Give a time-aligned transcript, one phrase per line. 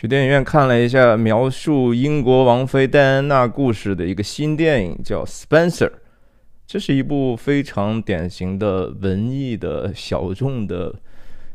[0.00, 5.88] 去电影院看了一下描述英国王妃戴安娜故事的一个新电影，叫《Spencer》。
[6.66, 10.94] 这是一部非常典型的文艺的小众的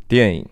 [0.08, 0.46] 电影，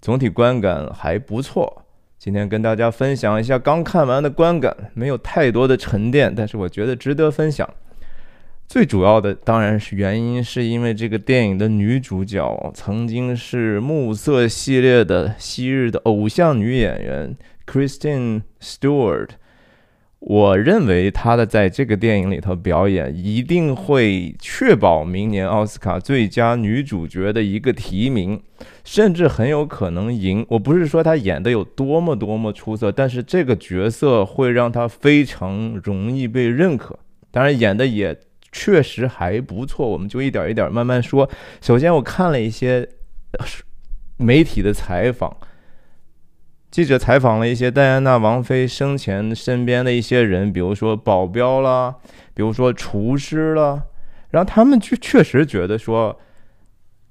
[0.00, 1.84] 总体观感还不错。
[2.18, 7.68] 今天跟大家分享一下刚看完的观感，没有太多的沉淀，但是我觉得值得分享。
[8.66, 17.36] 最主要的当然是原因，是因为这个电影的女主角曾经是暮色系列的昔日的偶像女演员
[17.66, 19.28] Kristen Stewart。
[20.18, 28.42] 我认为她的在这个电影里头表演一定会确保明年奥斯卡最佳女主角的一个提名，
[28.82, 30.44] 甚至很有可能赢。
[30.48, 36.98] 我不是说她演的有多么多么出色，但是这个角色会让她非常容易被认可。
[37.30, 38.18] 当然，演的也。
[38.56, 41.28] 确实还不错，我们就一点一点慢慢说。
[41.60, 42.88] 首先，我看了一些
[44.16, 45.36] 媒体的采访，
[46.70, 51.96] 记者采访了一些戴安娜王妃生前身边的一些人，比如说保镖啦，
[52.32, 53.82] 比如说厨师啦，
[54.30, 56.20] 然后他们就确实觉得说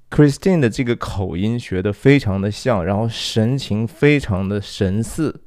[0.08, 5.42] ，Christine 的这个口音学的非常的像，然后神情非常的神似，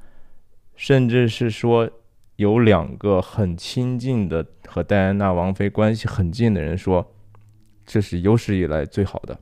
[0.75, 1.89] 甚至是说。
[2.37, 7.13] 有两个很亲近的和戴安娜王妃关系很近的人说，
[7.85, 9.39] 这是有史以来最好的。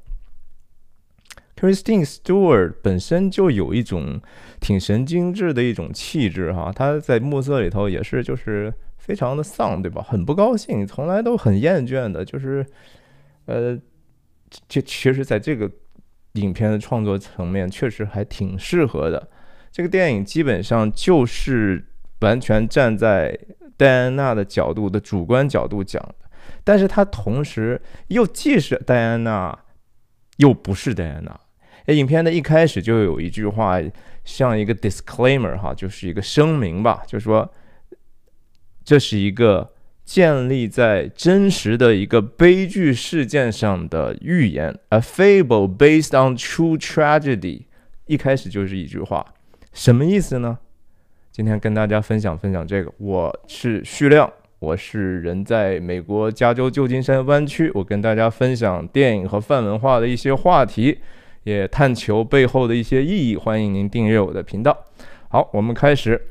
[1.57, 4.21] Kristen Stewart 本身就有一种
[4.61, 10.02] 挺神经质的一种气质哈，她在暮色里头也是就是非常的丧，对吧？
[10.02, 12.65] 很不高兴，从来都很厌倦的，就是
[13.45, 13.77] 呃，
[14.69, 15.69] 这其实在这个
[16.33, 19.30] 影片的创作层面确实还挺适合的。
[19.69, 21.87] 这个电影基本上就是。
[22.19, 23.38] 完全站在
[23.77, 26.16] 戴安娜的角度的主观角度讲的，
[26.63, 29.58] 但是他同时又既是戴安娜，
[30.38, 31.39] 又不是戴安娜。
[31.86, 33.80] 哎，影片的一开始就有一句话，
[34.23, 37.52] 像一个 disclaimer 哈，就是一个声明吧，就是说
[38.83, 47.65] 这是一个建立在真实的一个悲剧事件上的预言，a fable based on true tragedy。
[48.05, 49.33] 一开始就是一句话，
[49.73, 50.59] 什么意思呢？
[51.35, 60.97] 今天跟大家分享分享这个，我是徐亮，我是人在美国加州旧金山湾区，我跟大家分享电影和泛文化的一些话题，
[61.43, 63.35] 也探求背后的一些意义。
[63.35, 64.77] 欢迎您订阅我的频道。
[65.27, 66.21] 好，我们开始。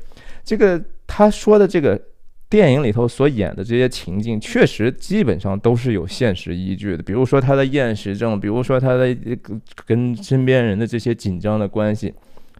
[0.43, 2.01] 这个他说的这个
[2.49, 7.03] 电影里头所演的这些情境，确实基本上都是有现实依据的。
[7.03, 9.15] 比如说他的厌食症，比如说他的
[9.85, 12.11] 跟身边人的这些紧张的关系。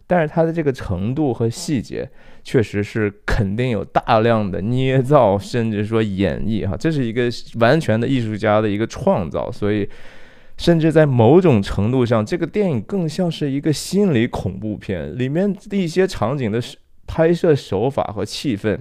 [0.06, 2.08] 但是它的这个程度和细节，
[2.44, 7.28] 确实是肯定有大量的捏造，甚至说演绎哈，这是一个
[7.58, 9.88] 完全的艺术家的一个创造，所以
[10.56, 16.62] 甚至在某种程度上，这个电影更像是一个心理恐怖片，里面的一些场景的
[17.06, 18.78] 拍摄手法和气氛，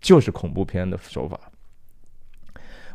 [0.00, 1.38] 就是恐怖片的手法。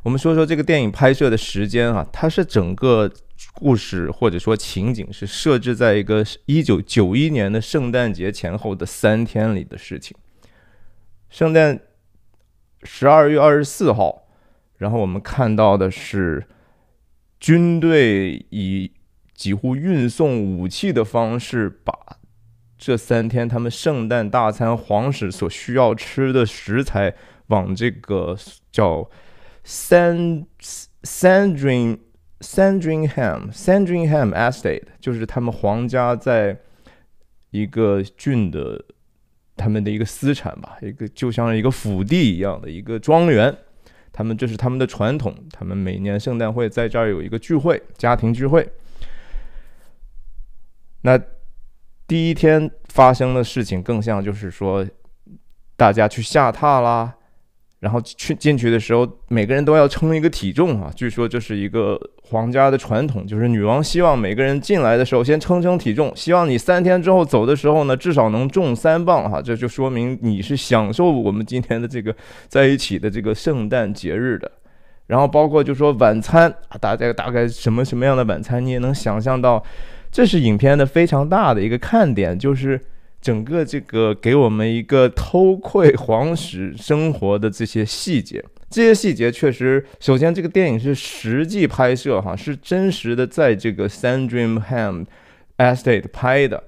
[0.04, 3.10] 我们说说这个电影拍摄的时间啊，它是整个
[3.54, 10.16] 故事或者说情景是设置在一个一九九一年的圣诞节前后的三天里的事情。
[11.30, 11.80] 圣诞
[12.84, 14.28] 十二月二十四号，
[14.78, 16.46] 然后我们看到的是
[17.40, 18.92] 军队以
[19.34, 21.94] 几乎运送武器的方式，把
[22.78, 27.16] 这三天他们圣诞大餐皇室所需要吃的食材
[27.48, 28.38] 往这个
[28.70, 29.10] 叫。
[29.66, 30.46] Sand
[31.02, 31.98] Sandringham
[32.42, 36.58] Sandringham Estate 就是他们皇家在
[37.52, 38.84] 一个郡的
[39.56, 43.56] 他们的一个私产吧，一个就像一个府地一样的一个庄园。
[44.12, 48.68] 他们这是他们的传统，他们每年圣诞会在这儿有一个聚会，家庭聚会。
[51.02, 51.20] 那
[52.06, 54.86] 第一天发生的事情更像就是说，
[55.76, 57.16] 大家去下榻啦。
[57.84, 60.90] 然后去进去的时候，每个人都要称一个体重啊。
[60.96, 62.00] 据说这是一个
[62.30, 69.42] 皇家的传统，就是女王希望每个人进来的时候先称称体重，希望你三天之后走的时候呢，至少能重三磅哈。
[69.42, 72.16] 这就说明你是享受我们今天的这个
[72.48, 74.50] 在一起的这个圣诞节日的。
[75.08, 79.62] 然后包括就说晚餐啊，大家大概什么什么样的晚餐，你也能想象到，
[80.10, 82.80] 这是影片的非常大的一个看点，就是。
[83.24, 95.06] 整个这个给我们一个偷窥皇室生活的这些细节，这些细节确实，首先这个电影是实际拍摄，哈，是真实的在这个 Sandringham
[95.58, 96.62] Estate 拍的，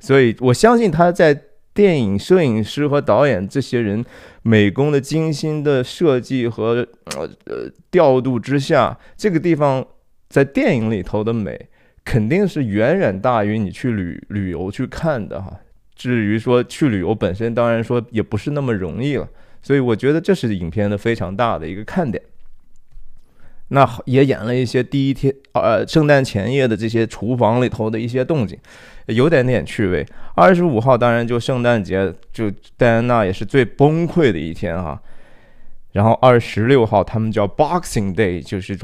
[0.00, 1.40] 所以我相信他在
[1.72, 4.04] 电影摄影师和导演这些人
[4.42, 6.84] 美工的精心的设计和
[7.16, 9.86] 呃呃调度之下，这个地方
[10.28, 11.68] 在电影里头的美
[12.04, 15.60] 肯定是远远大于你去旅旅游去看的哈。
[16.02, 19.28] 至于说去旅游本身，当然说也不是那么容易了。
[19.62, 22.20] 所以我觉得这是影片的非常大的一个看点。
[23.68, 28.58] 那也演了一些第一天呃圣诞前夜的这些厨房里头的一些动静，
[29.06, 30.04] 有点点趣味。
[30.34, 35.00] 二十五号当然就圣诞节，就戴安娜也是最崩溃的一天哈。
[35.92, 38.76] 然后二十六号他们叫 Boxing Day，就是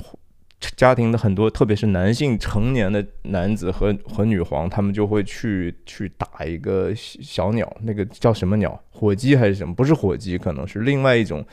[0.77, 8.81] 家庭的很多，特别是男性成年的男子和和女皇，他们就会去去打一个小鸟，那个叫什么鸟？
[8.91, 9.75] 火鸡还是什么？
[9.75, 11.45] 不是火鸡，可能是另外一种。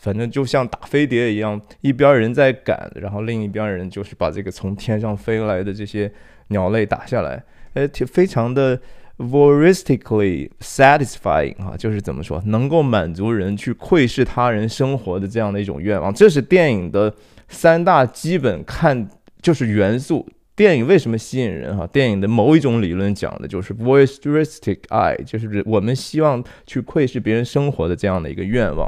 [0.00, 6.10] 反正就像打飞碟一样，一边人在赶，然后另一边人就是把这个从天上飞来的这些
[6.48, 7.44] 鸟类打下来，
[7.74, 8.80] 呃，非常的
[9.18, 16.14] voristically satisfying 哈，就是怎么说，能够满足人去窥视他人生活的这样的一种愿望。
[16.14, 17.14] 这是电影的
[17.50, 19.10] 三大基本看
[19.42, 20.26] 就是元素。
[20.60, 21.74] 电影为什么吸引人？
[21.74, 28.86] 哈，电影的某一种理论讲的就是 voyeuristic eye，就是我们希望去窥视别人生活的这样的一个愿望。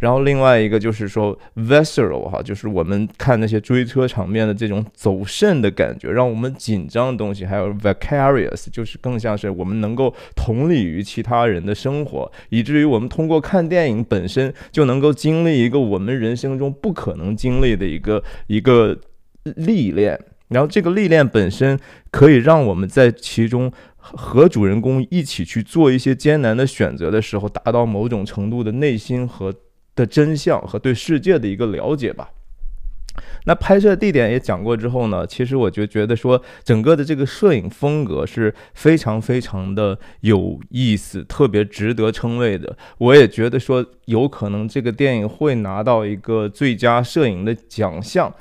[0.00, 7.46] 然后另外一个就是说 visceral 哈，就是我们看那些追车场面的这种走肾的感觉，让我们紧张的东西。
[7.46, 18.98] 还有 vicarious，就是更像是我们能够同理于其他人的生活，以至于我们通过看电影本身就能够经历一个我们人生中不可能经历的一个一个
[19.54, 20.18] 历练。
[20.52, 21.78] 然后这个历练本身
[22.10, 29.52] 可以让我们在其中和主人公一起去做一些艰难的选择的时候，达到某种程度的内心和
[29.94, 32.30] 的真相和对世界的一个了解吧。
[33.44, 42.74] 那拍摄地点也讲过之后呢，其实我就觉得说，整个的这个摄影风格是非常非常的有意思，特别值得称谓的。
[42.98, 48.32] 我也觉得说，有可能这个电影会拿到一个最佳摄影的奖项。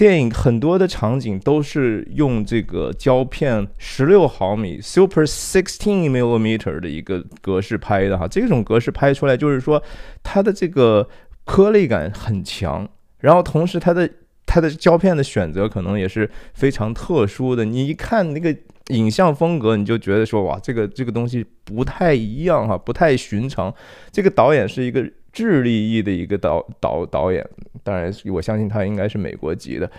[0.00, 9.82] 电影很多的场景都是用这个胶片十六毫米 Super Sixteen Millimeter 的一个格式拍的哈，这种格式拍出来就是说
[10.22, 11.06] 它的这个
[11.44, 12.88] 颗粒感很强，
[13.18, 14.08] 然后同时它的
[14.46, 18.56] 它的胶片的选择可能也是非常特殊的，你一看那个
[18.86, 23.70] 影像风格，你就觉得说哇，这个这个东西不太一样哈，不太寻常。
[24.10, 25.06] 这个导演是一个。
[25.32, 27.46] 智利裔的一个导导导演，
[27.82, 29.90] 当然我相信他应该是美国籍的。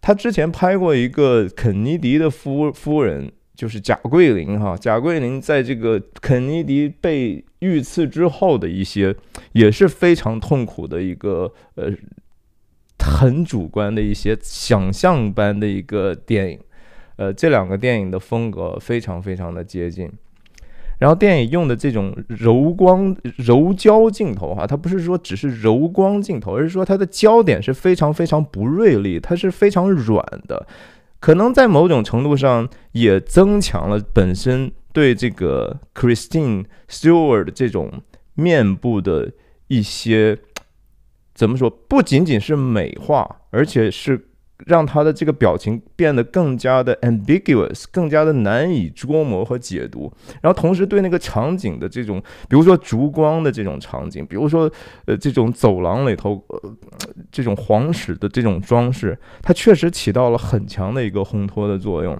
[0.00, 4.76] 他之前拍过一个肯尼迪的夫夫人，就是贾桂林哈。
[4.76, 9.14] 贾桂林在这个肯尼迪被遇刺之后的一些，
[9.52, 11.90] 也是非常痛苦的一个呃，
[12.98, 16.60] 很主观的一些想象般的一个电影。
[17.16, 20.08] 呃，这两个电影的风格非常非常的接近。
[20.98, 30.66] 然后电影用的这种柔光柔焦镜头哈，它不是说只是柔光镜头，而是说它的焦点是非常非常不锐利，它是非常软的，
[31.20, 38.02] 可能在某种程度上也增强了本身对这个 Christine Stewart 这种
[38.34, 39.32] 面部的
[39.68, 40.38] 一些
[41.34, 44.25] 怎么说，不仅仅是美化，而且是。
[44.64, 50.10] 让他的这个表情变得更加的 ambiguous，更加的难以捉摸和解读。
[50.40, 54.70] 然后同时对那个场景的这种，比如说烛光的这种场景，比如说
[55.04, 56.74] 呃这种走廊里头呃
[57.30, 62.18] 这种黄室的这种装饰，它确实起到了很强的一个烘托的作用。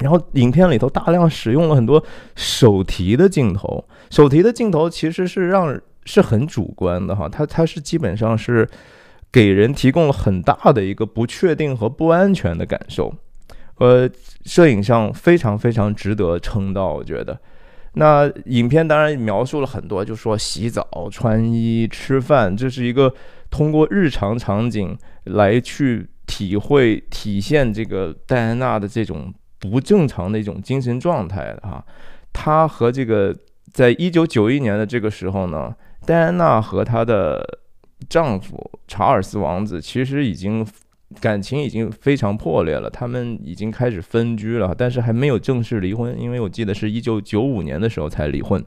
[0.00, 2.00] 然后影片里头大量使用了很多
[2.36, 8.68] 手提的镜头，手提的镜头其实是让是很主观的哈，它它是基本上是。
[9.30, 13.14] 给人提供了很大的一个不确定和不安全的感受，
[13.76, 14.08] 呃，
[14.46, 17.38] 摄影上非常非常值得称道，我觉得。
[17.92, 23.12] 那影片当然描述了很多，就说洗澡、穿衣、吃饭，这是一个
[23.50, 31.84] 通过日常场景来去体会、体现这个戴安娜的这种不正常的一种精神状态的哈。
[32.32, 33.36] 她和这个
[33.72, 35.74] 在一九九一年的这个时候呢，
[36.06, 37.60] 戴安娜和她的。
[38.08, 40.66] 丈夫查尔斯王子其实已经
[41.20, 48.62] 感情已经非常破裂了，他们已经开始分居了，但是还没有正式离婚，因为我记得是一九九五年的时候才离婚。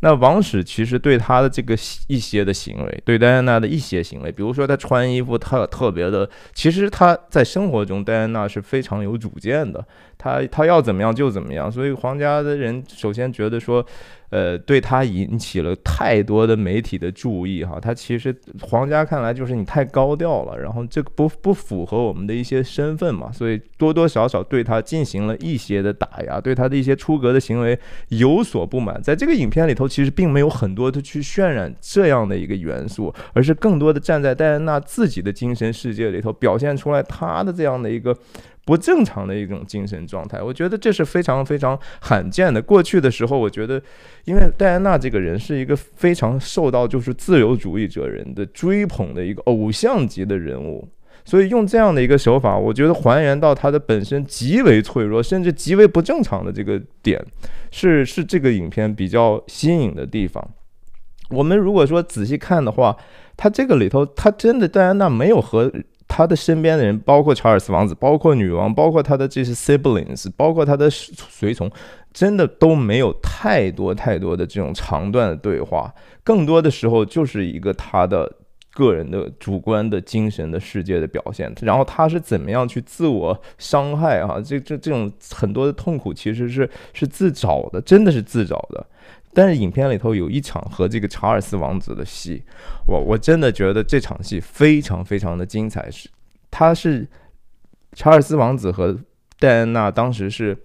[0.00, 1.74] 那王室其实对他的这个
[2.06, 9.84] 一些的行为，对戴安娜的一些行为，比如说他穿衣服特特别的，其实他在生活中戴安娜是非常有主见的，
[10.16, 13.84] 他他要怎么样就怎么样，所以皇家的人首先觉得说。
[14.30, 27.78] 呃，对他引起了太多的媒体的注意哈，他其实皇家看来就是你太高调了，然后这个不不符合我们的一些身份嘛，所以多多少少对他进行了一些的打压，对他的一些出格的行为
[28.08, 29.00] 有所不满。
[29.02, 38.16] 在这个影片里头，其实并没有很多的去渲染这样的一个元素，而是更多的站在戴安娜自己的精神世界里头，表现出来她的这样的一个
[38.66, 40.42] 不正常的一种精神状态。
[40.42, 42.60] 我觉得这是非常非常罕见的。
[42.60, 43.80] 过去的时候，我觉得，
[44.24, 50.86] 因为戴安娜这个人是一个非常受到就是自由主义者人的追捧的一个偶像级的人物。
[51.24, 57.20] 所以用这样的一个手法，我觉得还原到他的本身极为脆弱，甚至极为不正常的这个点，
[57.72, 60.48] 是是这个影片比较新颖的地方。
[61.30, 62.96] 我们如果说仔细看的话，
[63.36, 65.72] 他这个里头，他真的戴安娜没有和
[66.08, 71.70] 他的身边的人，包括查尔斯王子，包括女王，包括他的这些 siblings，包括他的随从，
[72.12, 78.30] 真的都没有太多太多的这种长段的对话，更多的时候就是一个他的。
[78.76, 84.38] 个人的主观的精神的世界的表现，然后他是怎么样去自我伤害啊？
[84.38, 88.86] 这这这种很多的痛苦其实是是自找的，真的是自找的。
[89.36, 92.42] 但是影片里头有一场和这个查尔斯王子的戏，
[92.86, 95.90] 我我真的觉得这场戏非常非常的精彩。
[95.90, 96.08] 是
[96.50, 97.06] 他是
[97.92, 98.98] 查尔斯王子和
[99.38, 100.56] 戴安娜当时是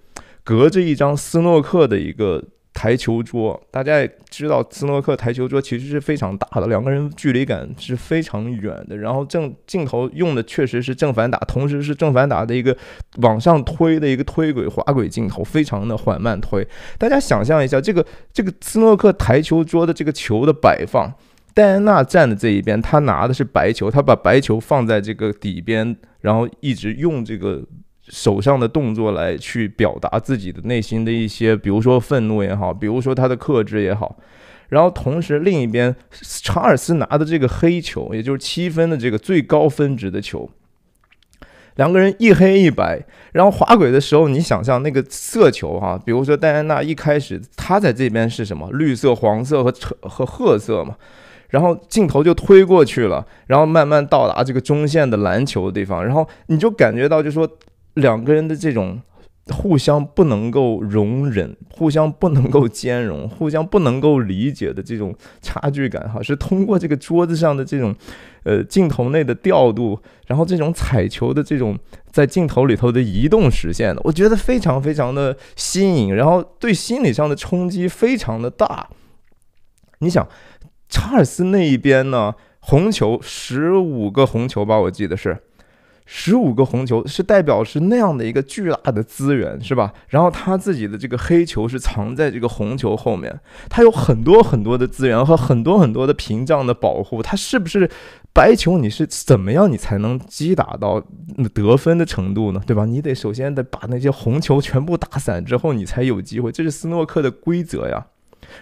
[0.41, 2.41] 隔着一张斯诺克的一个。
[2.73, 8.97] 台球桌，大家也知道，斯诺克台球桌其实是非常大的，两个人距离感是非常远的。
[8.97, 12.75] 然后正镜头用的确实是正反打，同时是正反打的一个
[13.17, 16.65] 往上推的一个推轨滑轨镜头，非常的缓慢推。
[16.97, 21.13] 大家想象一下，这个这个斯诺克台球桌的这个球的摆放，
[21.53, 27.63] 戴安娜站的这一边，她拿的是白球，她把白球放在这个底边，然后一直用这个。
[28.07, 34.17] 手上的动作来去表达自己的内心的一些，比如说愤怒也好，比如说他的克制也好，
[34.69, 40.49] 然后同时另一边查尔斯拿的这个黑球，也就是七分的这个最高分值的球，
[41.75, 50.97] 两个人一黑一白，然后滑轨的时候，你想象那个色球哈，比如说戴安娜一开始她在这边是什么绿色、黄色和和褐色嘛，
[51.49, 57.47] 然后镜头就推过去了，然后慢慢到达这个中线的篮球的地方，然后你就感觉到就说。
[57.95, 59.01] 两个人的这种
[59.47, 67.93] 互相不能够容忍、互相不能够兼容、互相不能够理解的这种差距感，哈，是通过这个桌子上的这种
[68.43, 71.77] 呃镜头内的调度，然后这种彩球的这种
[72.11, 78.87] 在镜头里头的移动实现的，我觉得非常非常的新颖，然后对心理上的冲击非常的大。
[79.99, 80.27] 你想，
[80.87, 85.37] 查尔斯那一边呢，红球十五个红球吧，我记得是。
[86.13, 89.93] 十五个红球是代表是那样的一个巨大的资源，是吧？
[90.09, 93.33] 然后他自己的这个黑球是藏在这个红球后面，
[93.69, 97.23] 他有很多很多的资源和很多很多的屏障的保护。
[97.23, 97.89] 他是不是
[98.33, 98.77] 白球？
[98.77, 101.01] 你是怎么样你才能击打到
[101.53, 102.61] 得分的程度呢？
[102.67, 102.83] 对吧？
[102.83, 106.51] 你得首先得把那些红球全部打散之后，你才有机会。
[106.51, 108.05] 这是斯诺克的规则呀。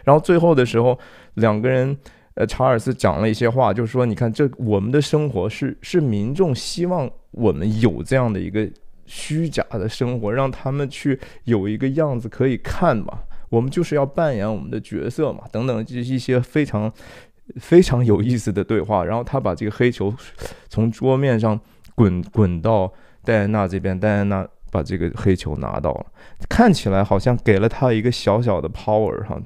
[0.03, 0.99] 然后最后的时候，
[1.33, 1.97] 两个人。
[2.39, 8.65] 呃，查尔斯讲了一些话，就是说，你看，这我们的生活是是民众希望我们有这样的一个
[9.05, 13.19] 虚假的生活，让他们去有一个样子可以看嘛。
[13.49, 16.89] 我们就是要扮演我们的角色嘛，等等，这一些非常
[17.57, 19.03] 非常有意思的对话。
[19.03, 20.15] 然后他把这个黑球
[20.69, 21.59] 从桌面上
[21.93, 22.89] 滚滚到
[23.25, 26.05] 戴安娜这边，戴安娜把这个黑球拿到了，
[26.47, 29.37] 看起来好像给了他一个小小的 power 哈，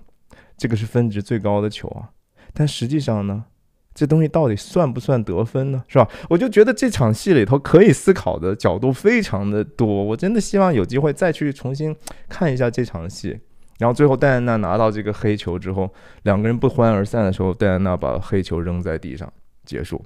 [0.56, 2.14] 这个是分值最高的球啊。
[2.54, 3.46] 但实际上呢，
[3.94, 5.84] 这东西到底算不算得分呢？
[5.88, 6.08] 是吧？
[6.30, 9.88] 我就觉得这场戏里头可以思考的角度非常的多。
[9.88, 11.96] 我真的希望有机会再去重新
[12.30, 13.40] 看一下这场戏。
[13.80, 15.92] 然后最后戴安娜拿到这个黑球之后，
[16.24, 19.32] 两个人不欢而散的时候，戴安娜把黑球扔在地上
[19.66, 20.04] 结束。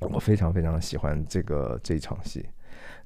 [0.00, 2.44] 我非常非常喜欢这个这场戏。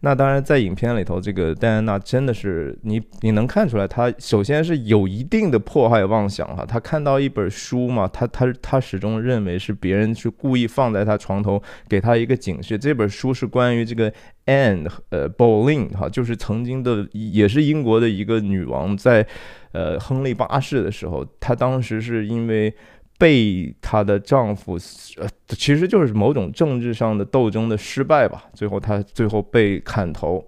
[0.04, 6.62] 那当然，在影片里头，这个戴安娜真的是你，你能看出来，她首先是有一定的迫害妄想哈。
[6.66, 12.76] 她看到一本书嘛，她她她始终认为是别人去故意放在她床头，给她一个警示。
[12.76, 14.12] 这本书是关于这个
[14.44, 19.26] Anne 呃 Boleyn 哈，就是曾经的也是英国的一个女王，在
[19.72, 22.74] 呃亨利八世的时候，她当时是因为。
[23.18, 24.78] 被她的丈夫，
[25.18, 28.44] 呃，其实就是某种政治上的斗争的失败吧。
[28.52, 30.46] 最后她最后被砍头，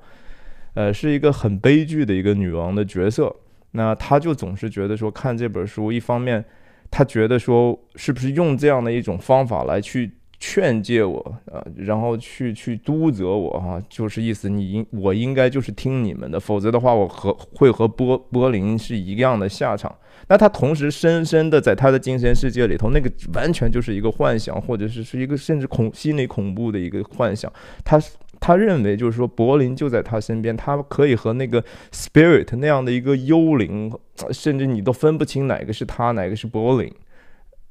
[0.75, 3.35] 呃，是一个很悲剧的一个女王的角色。
[3.73, 6.45] 那她就总是觉得说，看这本书，一方面
[6.91, 10.13] 她觉得说，是不是用这样的一种方法来去。
[10.39, 11.19] 劝诫我
[11.51, 19.95] 啊，然后去去督责我哈，就是意思你应我应该就是听你们的，否则的话我和会和波波林是一样的下场。
[20.29, 27.51] 那他同时深深的在他的精神世界里头，那个完全就是一个幻想，或者是是一个甚至恐心理恐怖的一个幻想。
[27.85, 28.01] 他
[28.41, 31.63] 他认为就是说柏林就在他身边，他可以和那个
[31.93, 33.93] spirit 那样的一个幽灵，
[34.33, 36.93] 甚至你都分不清哪个是他，哪个是柏林。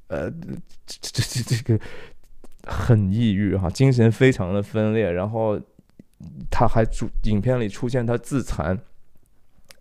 [0.07, 0.29] 呃，
[0.85, 1.83] 这这这这个。
[2.65, 5.59] 很抑郁哈，精神非常的分裂，然后
[6.49, 8.77] 他还出影片里出现他自残，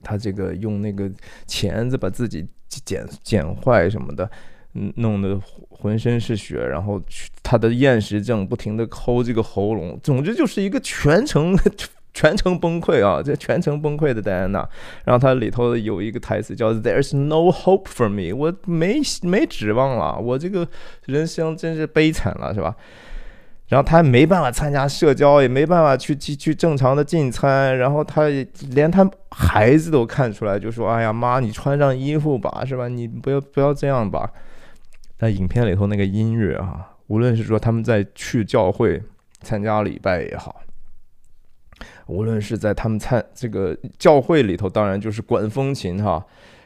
[0.02, 1.10] 他这个用那个
[1.46, 4.30] 钳子把自己剪剪坏什么的，
[4.74, 7.02] 嗯，弄得浑身是血，然后
[7.42, 11.56] 他的厌食症不停的抠这个喉咙，总之就是一个全程。
[12.14, 13.21] 全程崩溃啊！
[13.21, 14.66] 这全程崩溃的戴安娜，
[15.04, 20.66] 然后它里头有一个台词叫 “There's no hope for me”，我没没指望了，我这个
[21.06, 22.76] 人生真是悲惨了，是吧？
[23.68, 28.28] 然后他没办法参加社交，也没办法去去去正常的进餐，然后他
[28.71, 32.87] 连他孩子都看出来，就说：“哎呀，妈，你穿上衣服吧，是吧？
[32.87, 34.30] 你不要不要这样吧。”
[35.18, 39.02] 那影片里头那个音乐啊，无论是说他们在去教会
[39.40, 40.61] 参加礼拜也好。
[42.07, 46.25] 无论是在他们参这个教会里头，当然就是管风琴哈，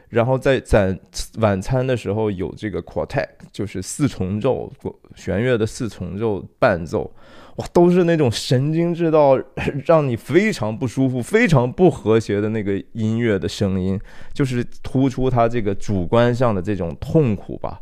[0.09, 0.97] 然后在在
[1.39, 4.71] 晚餐的时候有这个 quartet，就是四重奏
[5.15, 7.11] 弦乐的四重奏伴奏，
[7.55, 9.39] 哇，都是那种神经质到
[9.85, 13.99] 让你非常不舒服、非常不和谐的那个音乐的声音，
[14.33, 17.81] 就是突出他这个主观上的这种痛苦吧。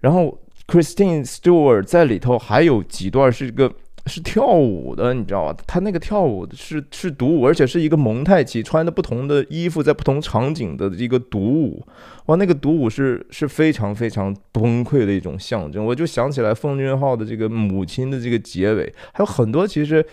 [0.00, 3.72] 然后 Christine Stewart 在里头还有几段是个。
[4.08, 5.62] 是跳舞的，你知道吧？
[5.66, 11.86] 他那个跳舞是是独舞，而且是一个蒙太奇，穿的不同的衣服，在不同场景的一个独舞。
[12.26, 15.84] 哇，那个独舞是是非常非常崩溃的一种象征。
[15.84, 20.04] 我就想起来奉俊昊的这个母亲的这个结尾，还有很多其实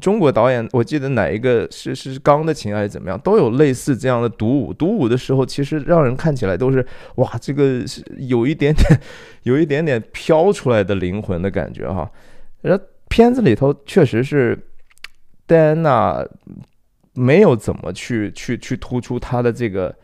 [0.00, 4.72] 中国导演，我记得哪一个是是钢的琴还是怎么样，都有类似这样的独舞。
[4.72, 9.00] 独舞的时候，其实让人看起来都是哇，这个是有一点点
[9.44, 12.10] 有一点点飘出来的灵魂的感觉哈，
[12.60, 12.82] 然后。
[13.14, 14.58] 片子里头确实是
[15.46, 16.26] 戴安娜
[17.12, 19.94] 没有怎么去去去突出她的这个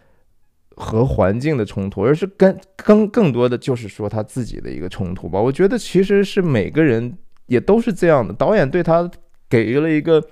[0.77, 5.41] 和环境的冲突，而是跟更更多的就是说她自己的一个冲突吧。
[5.41, 8.33] 我觉得其实是每个人也都是这样的。
[8.33, 9.11] 导演对她
[9.49, 10.25] 给予了一个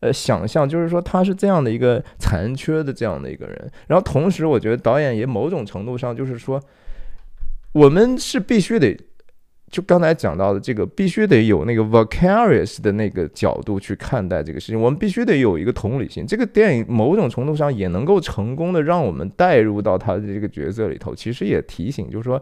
[0.00, 3.72] 呃想象，就是说他是这样的一个残缺的这样的一个人。
[3.86, 6.62] 然后同时，我觉得导演也某种程度上就是说，
[7.72, 8.94] 我们是必须得。
[9.68, 14.80] 就刚才讲到的这个，必须得有那个 vicarious 的那个角度去看待这个事情。
[14.80, 16.24] 我们必须得有一个同理心。
[16.24, 21.12] 这个电影某种程度上也能够成功的让我们带入到他的这个角色里头。
[21.12, 22.40] 其实也提醒，就是说，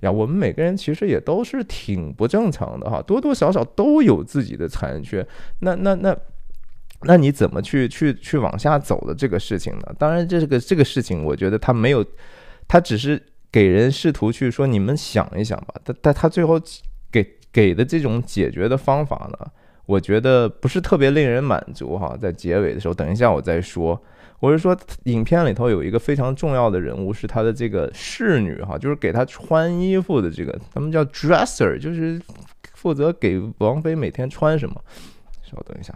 [0.00, 5.26] 呀，我们每个人其实也都是挺不正常的哈，多多少少都有自己的残缺。
[5.60, 6.14] 那那那，
[7.04, 9.94] 那你怎么去去去往下走的这个事情呢？
[9.98, 12.04] 当然，这个这个事情，我觉得他没有，
[12.68, 13.20] 他只是。
[13.56, 15.74] 给人试图去说，你们想一想吧。
[15.82, 16.60] 但但他最后
[17.10, 19.50] 给给的这种解决的方法呢，
[19.86, 22.14] 我觉得不是特别令人满足哈。
[22.20, 23.98] 在结尾的时候，等一下我再说。
[24.40, 32.20] 我是说，影片里头有一个非常重要的人物，是他的这个侍女哈，就是给他穿衣服的这个，他们叫 dresser，就是
[32.74, 34.84] 负责给王菲每天穿什么。
[35.42, 35.94] 稍等一下，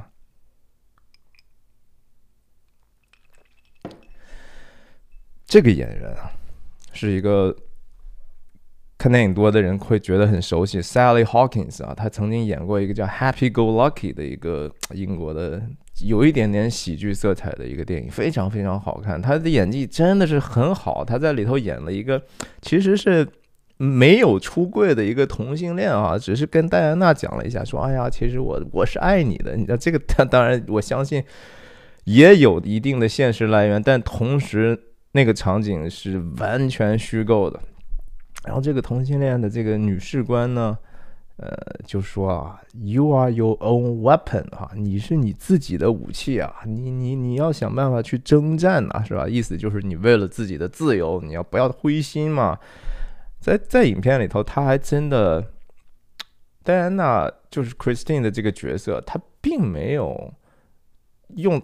[5.45, 6.40] 这个演员啊。
[6.93, 7.55] 是一个
[8.99, 15.63] 看电影多的人会觉得很熟悉，Sally Hawkins 啊，他曾经演过一个叫《Happy Go Lucky》的一个英国的
[16.05, 19.21] 有一点点喜剧色彩的一个电影，非常非常好看。
[19.21, 22.23] 他的演技真的是很好，他在里头演了一个
[22.61, 23.27] 其实是
[23.79, 31.25] 没有出柜的一个同性恋啊，只是跟戴安娜讲了一下，说：“哎呀，其实我我是爱你的。”你知道这个，当然我相信
[32.05, 34.79] 也有一定的现实来源，但同时。
[35.13, 37.61] 那个场景是完全虚构的，
[38.45, 40.79] 然后这个同性恋的这个女士官呢，
[41.37, 49.27] 呃，就说啊，You are your own weapon 哈，你是你自己的武器啊，你你你要想办法去征战呐，是吧？
[49.27, 52.59] 意思就是你为了自己的自由，你要不要灰心嘛？
[53.41, 55.43] 在在影片里头，他还真的，
[56.63, 60.35] 戴安娜就是 Christine 的这个角色，她并没有
[61.37, 61.61] 用。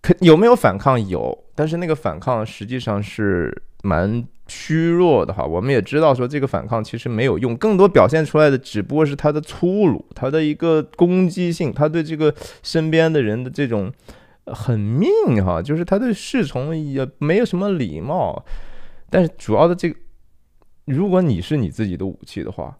[0.00, 0.98] 可有没有反抗？
[1.08, 5.44] 有，但是那个反抗实际上是蛮虚弱的哈。
[5.44, 13.92] 我们也知道说这个反抗其实没有用，更多表现出来的只不过是他的粗鲁，他的一个攻击性，他对这个身边的人的这种
[14.46, 15.08] 很命
[15.44, 18.44] 哈，就是他对侍从也没有什么礼貌。
[19.10, 19.96] 但是主要的这个，
[20.86, 22.76] 如果你是你自己的武器的话。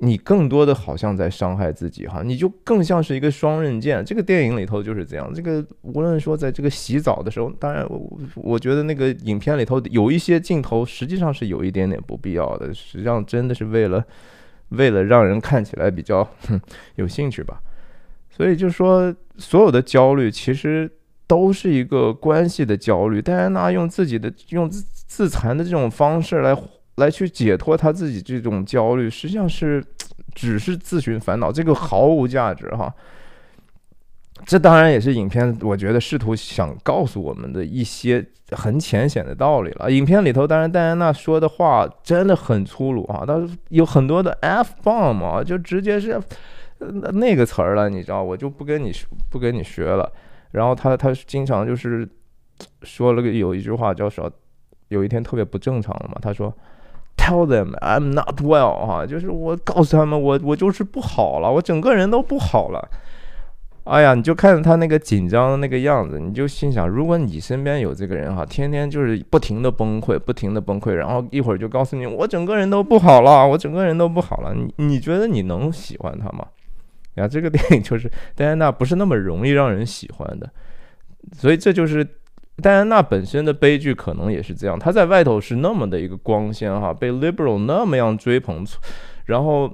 [0.00, 4.04] 你更多的好像在伤害自己哈，你就更像是一个双刃剑。
[4.04, 5.28] 这个电影里头就是这样。
[5.34, 14.04] 这个无论说在这个洗澡的时候，当然我我觉得那个影片里头有一些镜头实际上是有一点点不必要的，实际上真的是为了
[14.68, 16.28] 为了让人看起来比较
[16.94, 17.60] 有兴趣吧。
[18.30, 20.88] 所以就说所有的焦虑其实
[21.26, 23.20] 都是一个关系的焦虑。
[23.20, 26.56] 戴安娜用自己的用自自残的这种方式来。
[26.98, 29.84] 来去解脱他自己这种焦虑，实际上是
[30.34, 32.94] 只是自寻烦恼，这个毫无价值哈。
[34.46, 39.90] 这当然也是影片，我觉得试图想告诉我们的一些很浅显的道理了。
[39.90, 46.20] 影片里头，当然戴安娜说的话真的很粗鲁啊，但是有很多的 f bomb 啊，就直接是
[47.14, 48.92] 那个词儿了，你知道，我就不跟你
[49.28, 50.10] 不跟你学了。
[50.52, 52.08] 然后他他经常就是
[52.82, 54.30] 说了个有一句话叫啥，
[54.86, 56.54] 有一天特别不正常了嘛，他说
[57.18, 62.88] Tell them I'm not well 啊，就是我告诉他们我我就是不好了，我整个人都不好了。
[63.84, 76.46] 哎呀，你就看着他那个紧张的那个样子，你就心想，如果你身边有这个人哈，天天就是不停的崩溃，不停的崩溃，然后一会儿就告诉你我整个人都不好了，我整个人都不好了，你你觉得你能喜欢他吗？
[77.14, 80.48] 呀，这个电影就是戴安娜不是那么容易让人喜欢的，
[81.32, 82.06] 所以这就是
[82.62, 84.78] 戴安娜本身的悲剧，可能也是这样。
[84.78, 88.64] 她在外头是那么的一个光鲜哈，被 liberal 那么样追捧，
[89.24, 89.72] 然后。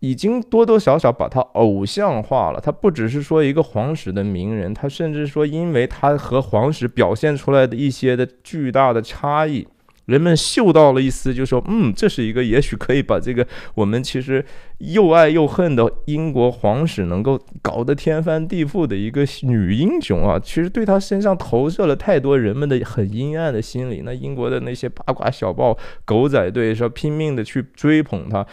[0.00, 2.60] 已经多多少少把她偶像化了。
[2.60, 9.66] 她不只是说一个皇室的名人，她甚至说，因为她和皇室表现出来的一些的巨大的差异，
[10.06, 14.44] 人们嗅到了一丝，就说，嗯，这是一个也许可以把这个我们其实
[14.78, 20.38] 又爱又恨的英国皇室能够搞得天翻地覆的一个女英雄啊。
[20.38, 24.02] 其实对他身上投射了太多人们的很阴暗的心理。
[24.04, 28.46] 那英国的那些八卦小报、狗仔队说拼命的去追捧他。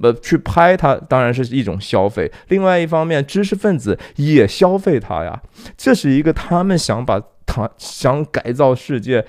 [0.00, 2.32] 呃，去拍它当然是一种消费。
[2.48, 5.42] 另外一方面，知识分子也消费它呀。
[5.76, 9.24] 这是一个他们想把他想改造世界，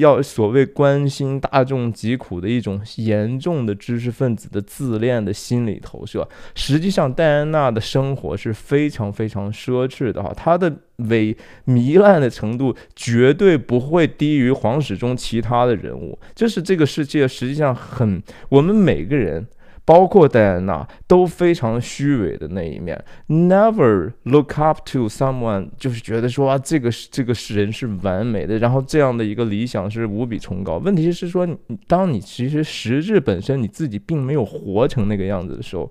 [0.00, 6.28] 要所谓关心大众疾苦的一种严重的知识分子的自恋的心理投射。
[6.54, 16.18] 实际上，戴安娜的生活是非常非常奢侈的哈，她的伪糜烂的程度绝对不会低于皇室中其他的人物。
[16.34, 19.46] 这是这个世界实际上很我们每个人。
[19.88, 30.76] 包括戴安娜都非常虚伪的那一面，never look up to someone，就是觉得说啊，这个是这个人是完美的，然后这样的一个理想是无比崇高。
[30.76, 31.48] 问题是说，
[31.86, 35.90] 当你其实实质本身你自己并没有活成那个样子的时候，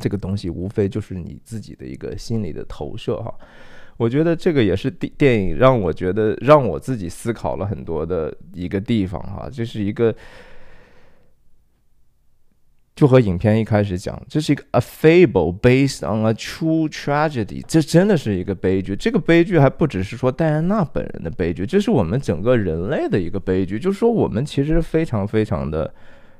[0.00, 3.32] 这个东西无非就是你自己的一个心理的投射哈。
[3.98, 10.12] 我觉得这个也是电电影让我觉得让我自己思考了很多的一个地方哈，这是一个。
[12.96, 18.96] 就和影片一开始讲，这是一个 a fable based on a true tragedy，这真的是一个悲剧。
[18.96, 23.78] 这个悲剧还不只是说戴安娜本人的悲剧，这是我们整个人类的一个悲剧。
[23.78, 25.92] 就是说，我们其实非常非常的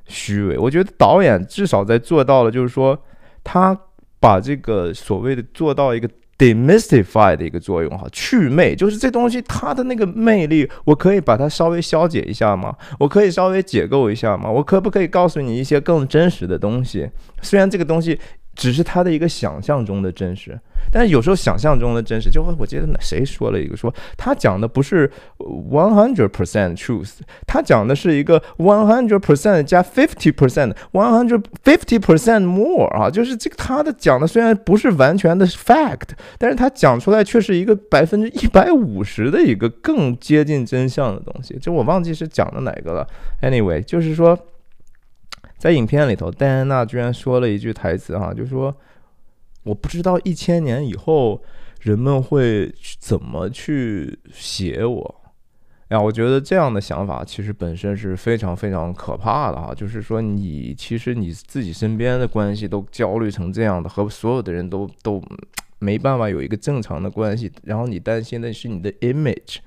[0.06, 0.56] 虚伪。
[0.56, 2.98] 我觉得导演至少在做到了，就是说
[3.44, 3.78] 他
[4.18, 6.08] 把这个所谓的做到一个。
[6.38, 12.74] Demystify 的一个作用哈，去魅就是这东西它的那个魅力，我可以把它稍微消解一下吗？
[12.98, 14.50] 我可以稍微解构一下吗？
[14.50, 17.08] 我可不可以告诉你一些更真实的东西？
[17.42, 18.18] 虽然这个东西。
[18.56, 20.58] 只是他的一个想象中的真实，
[20.90, 35.46] 但是有时候想象中的真实，就我记得谁说了一个说，他讲的不是 one hundred percent truth，他讲的是一个 one hundred percent 加 fifty percent，one hundred fifty percent more 啊，就是这个他的讲的虽然不是完全的
[35.46, 43.06] fact，但是他讲出来却是一个百分之一百五十的一个更接近真相的东西，就我忘记是讲的哪个了。
[43.42, 44.38] Anyway，就是说。
[45.58, 48.74] 在影片里头，戴安娜居然说了一句台词，哈，就说
[49.64, 51.42] ：“我不知道一千年以后
[51.80, 55.14] 人们会怎么去写我。”
[55.88, 65.22] 哎呀，我觉得这样的想法其实本身是非常非常可怕的，哈，就是说你其实你自己身边的关系都焦虑成这样的，和所有的人都都
[65.78, 69.58] 没办法有一个正常的关系，然后你担心的是你的 image，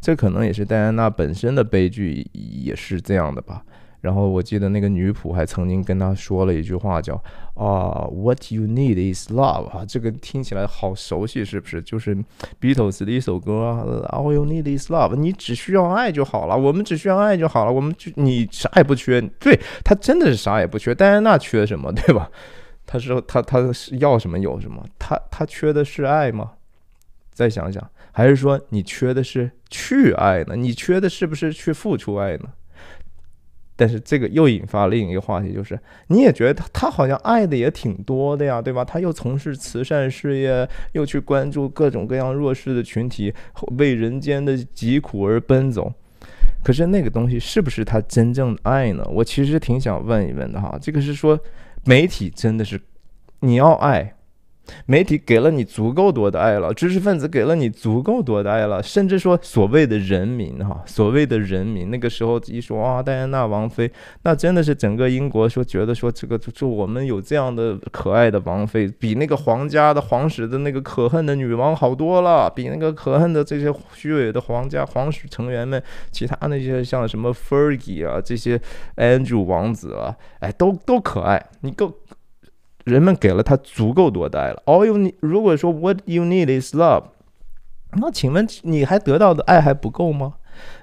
[0.00, 3.64] 这可能也是戴安娜本身的悲剧，也是这样的吧。
[4.00, 7.14] 然后我记得那个女仆还曾经跟他说了一句话，叫
[7.54, 11.82] 啊，What you need is love 啊，这个听起来好熟悉，是不是？
[11.82, 12.16] 就是
[12.60, 22.30] Beatles 的一首歌，All you need is love，你只需要爱就好了，我们只需要爱就好了，我们就你啥也不缺，对他真的是啥也不缺，戴安娜缺什么，对吧？
[22.86, 26.52] 他说他他是要什么有什么，他他缺的是爱吗？
[27.32, 30.56] 再想想，还是说你缺的是去爱呢？
[30.56, 32.44] 你缺的是不是去付出爱呢？
[33.80, 38.84] 但是这个又引发另一个话题，就是你也觉得他他好像爱的也挺多的呀，对吧？
[38.84, 43.32] 他又从事慈善事业，又去关注各种各样弱势的群体，
[43.76, 45.92] 为人间的疾苦而奔走。
[46.64, 49.06] 可是那个东西是不是他真正的爱呢？
[49.12, 50.76] 我其实挺想问一问的哈。
[50.82, 51.38] 这个是说
[51.84, 52.80] 媒体真的是
[53.38, 54.12] 你要爱，
[54.86, 63.90] 媒体给了你足够多的爱了，知识分子给了你足够多的爱了，甚至说所谓的人民哈，所谓的人民，那个时候一说啊，戴安娜王妃，
[64.22, 78.60] 那真的是整个英国说觉得说这个就就我们有这样的可爱的王妃，比那个皇家的皇室的那个可恨的女王好多了，比那个可恨的这些虚伪的皇家皇室成员们，其他那些像什么 Fergie 啊，这些
[78.96, 81.92] Andrew 王子啊，哎，都都可爱，你够。
[82.88, 84.62] 人们给了他足够多的爱了。
[84.66, 87.04] All you need，如果说 What you need is love，
[87.92, 90.34] 那请问你还得到的爱还不够吗？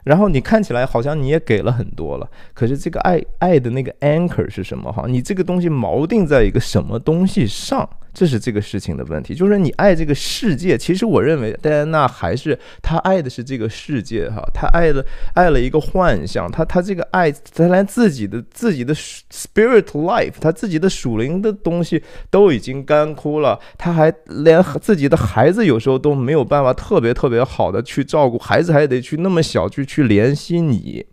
[0.05, 4.91] 然后你看起来好像你也给了很多了，可是这个爱爱的那个 anchor 是什么？
[4.91, 7.89] 哈，你这个东西锚定在一个什么东西上？
[8.15, 10.77] 这是这个事情的问题，就是你爱这个世界。
[10.77, 31.05] 其实我认为戴安娜还是她爱的是这个世界哈，她爱了爱了一个幻象，她她这个爱，她连自己的自己的 spirit life，她自己的属灵的东西都已经干枯了，她还连自己的孩子有时候都没有办法特别特别好的去照顾，孩子还得去那么小去去联系你。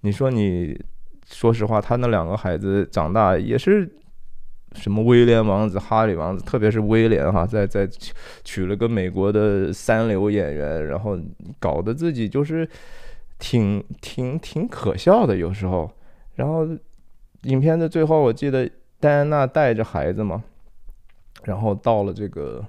[0.00, 0.80] 你说你，
[1.30, 3.96] 说实话，他那两个孩子长大也是。
[4.76, 7.88] 什么威廉王子、哈里王子，特别是威廉哈，在在
[8.44, 11.18] 娶了个美国的三流演员，然后
[11.58, 12.68] 搞得自己就是
[13.38, 15.90] 挺挺挺可笑的有时候。
[16.36, 16.64] 然后
[17.42, 20.42] 影片的最后，我记得戴安娜带着孩子嘛，
[21.42, 22.64] 然后到了这个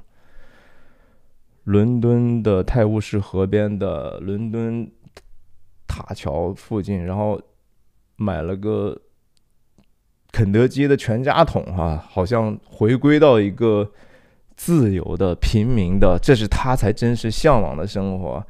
[1.65, 4.91] 伦敦的泰晤士河边的伦敦
[5.87, 7.39] 塔桥附近，然后
[8.15, 8.99] 买了个。
[10.31, 13.91] 肯德基的全家桶，哈，好像回归到一个
[14.55, 18.45] 自由的、平民的，这是他才真实向往的生活。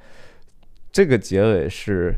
[0.91, 2.13] 这个结尾是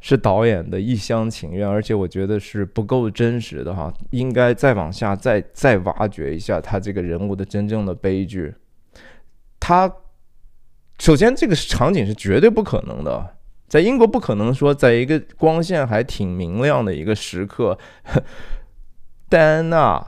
[0.00, 8.54] 是导演的一厢情愿，而且我觉得是不够真实的，哈，应该再往下再再挖掘一下他这个人物的真正的悲剧。
[9.60, 9.92] 他
[10.98, 13.36] 首先这个场景是绝对不可能的，
[13.68, 17.78] 在英国不可能说在一个光线还挺明亮的一个时刻。
[19.28, 20.04] 戴安娜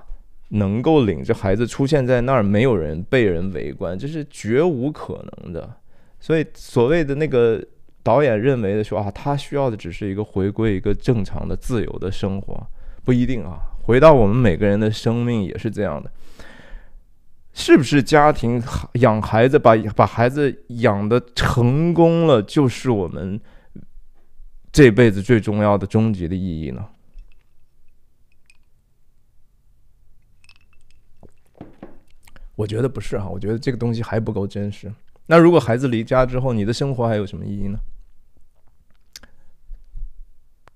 [0.49, 5.77] 能够领着孩子出现在那儿，没有人被人围观，这是绝无可能的。
[6.19, 7.63] 所以，所谓的那个
[8.03, 12.67] 导演认为的说啊，他需要的只是一个回归一个正常的、自由的生活，
[13.05, 13.59] 不一定啊。
[13.83, 16.11] 回到我们每个人的生命也是这样的，
[17.53, 18.03] 是不是？
[18.03, 18.63] 家庭
[18.95, 23.41] 养孩子，把把孩子养的成功了，就是我们
[24.71, 26.85] 这辈子最重要的终极的意义呢？
[32.61, 34.93] 我觉得不是哈，我觉得这个东西还不够真实。
[35.25, 37.79] 那如果孩子离家之后，你的生活还有什么意义呢？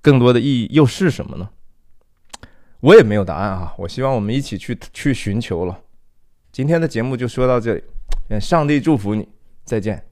[0.01, 1.51] 更多的意义又是什么呢？
[2.81, 3.75] 我也没有答案啊。
[3.77, 5.79] 我希望我们一起去去寻求了。
[6.51, 7.83] 今天的节目就说到这里，
[8.29, 9.29] 愿上帝祝福你，
[9.67, 10.07] 再见。